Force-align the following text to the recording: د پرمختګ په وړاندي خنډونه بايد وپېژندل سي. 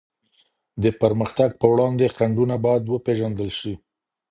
د 0.83 0.85
پرمختګ 1.01 1.49
په 1.59 1.65
وړاندي 1.71 2.07
خنډونه 2.15 2.55
بايد 2.63 2.83
وپېژندل 2.87 3.49
سي. 3.59 3.73